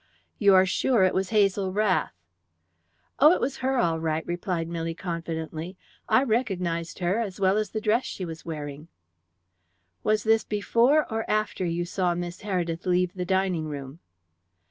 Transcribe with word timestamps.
"You 0.39 0.55
are 0.55 0.65
sure 0.65 1.03
it 1.03 1.13
was 1.13 1.29
Hazel 1.29 1.71
Rath?" 1.71 2.15
"Oh, 3.19 3.33
it 3.33 3.39
was 3.39 3.57
her 3.57 3.77
all 3.77 3.99
right," 3.99 4.25
replied 4.25 4.67
Milly 4.67 4.95
confidently. 4.95 5.77
"I 6.09 6.23
recognized 6.23 6.97
her, 6.97 7.19
as 7.19 7.39
well 7.39 7.55
as 7.55 7.69
the 7.69 7.79
dress 7.81 8.03
she 8.03 8.25
was 8.25 8.43
wearing." 8.43 8.87
"Was 10.03 10.23
this 10.23 10.43
before 10.43 11.05
or 11.13 11.23
after 11.29 11.65
you 11.65 11.85
saw 11.85 12.15
Miss 12.15 12.41
Heredith 12.41 12.87
leave 12.87 13.13
the 13.13 13.25
dining 13.25 13.65
room?" 13.67 13.99